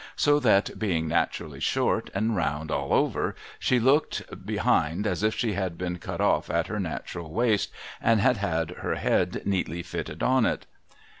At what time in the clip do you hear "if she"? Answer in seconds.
5.21-5.53